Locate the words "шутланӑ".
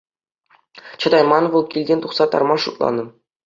2.57-3.05